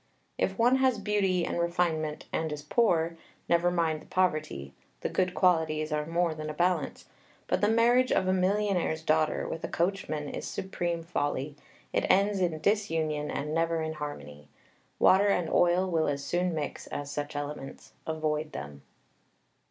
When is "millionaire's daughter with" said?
8.33-9.63